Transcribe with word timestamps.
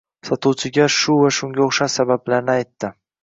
sotuvchiga 0.27 0.85
shu 0.95 1.17
va 1.19 1.29
shunga 1.37 1.63
oʻxshash 1.67 1.99
sabablarni 1.99 2.55
aytdi 2.57 2.93